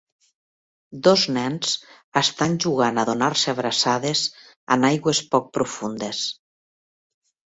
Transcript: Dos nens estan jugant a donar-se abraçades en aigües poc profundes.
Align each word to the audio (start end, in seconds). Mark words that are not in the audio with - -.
Dos 1.07 1.23
nens 1.35 1.73
estan 2.21 2.55
jugant 2.63 3.01
a 3.01 3.03
donar-se 3.09 3.53
abraçades 3.53 4.23
en 4.77 4.89
aigües 4.91 5.23
poc 5.35 5.53
profundes. 5.59 6.23